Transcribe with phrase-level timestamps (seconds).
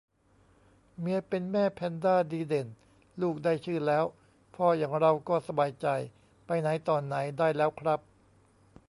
[0.99, 2.67] เมียเป็นแม่แพนด้าดีเด่น
[3.21, 4.03] ลูกได้ชื่อแล้ว
[4.55, 5.87] พ่ออย่างเราก็สบายใจ
[6.45, 7.99] ไปไหนต่อไหนได้แล้วครับ